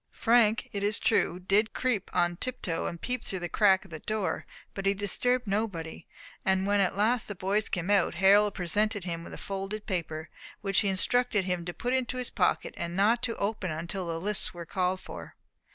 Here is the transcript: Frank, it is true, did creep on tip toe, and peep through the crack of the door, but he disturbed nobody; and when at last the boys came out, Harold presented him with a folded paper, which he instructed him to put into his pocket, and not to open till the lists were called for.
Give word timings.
Frank, 0.17 0.67
it 0.71 0.81
is 0.81 0.97
true, 0.97 1.39
did 1.39 1.73
creep 1.75 2.09
on 2.11 2.35
tip 2.37 2.59
toe, 2.63 2.87
and 2.87 2.99
peep 2.99 3.23
through 3.23 3.37
the 3.37 3.47
crack 3.47 3.85
of 3.85 3.91
the 3.91 3.99
door, 3.99 4.47
but 4.73 4.87
he 4.87 4.95
disturbed 4.95 5.45
nobody; 5.45 6.07
and 6.43 6.65
when 6.65 6.79
at 6.79 6.97
last 6.97 7.27
the 7.27 7.35
boys 7.35 7.69
came 7.69 7.91
out, 7.91 8.15
Harold 8.15 8.55
presented 8.55 9.03
him 9.03 9.23
with 9.23 9.31
a 9.35 9.37
folded 9.37 9.85
paper, 9.85 10.31
which 10.61 10.79
he 10.79 10.87
instructed 10.87 11.45
him 11.45 11.65
to 11.65 11.71
put 11.71 11.93
into 11.93 12.17
his 12.17 12.31
pocket, 12.31 12.73
and 12.77 12.95
not 12.95 13.21
to 13.21 13.35
open 13.35 13.85
till 13.85 14.07
the 14.07 14.19
lists 14.19 14.55
were 14.55 14.65
called 14.65 14.99
for. 14.99 15.35